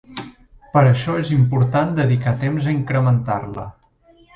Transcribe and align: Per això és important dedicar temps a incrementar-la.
Per 0.75 0.83
això 0.93 1.19
és 1.25 1.29
important 1.37 1.95
dedicar 2.03 2.37
temps 2.47 2.67
a 2.73 2.77
incrementar-la. 2.81 3.73